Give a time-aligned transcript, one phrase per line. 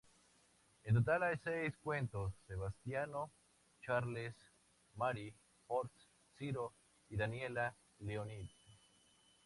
[0.83, 3.29] En total hay seis cuentos: Sebastiano,
[3.85, 4.35] Charles,
[4.95, 5.31] Mary,
[5.67, 5.93] Horst,
[6.39, 6.73] Ciro
[7.07, 8.49] y Daniela, Leonid.